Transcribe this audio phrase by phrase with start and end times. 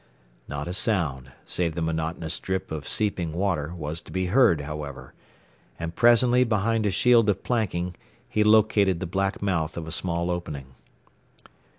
[0.47, 5.13] Not a sound save the monotonous drip of seeping water was to be heard, however,
[5.77, 7.93] and presently behind a shield of planking
[8.27, 10.73] he located the black mouth of a small opening.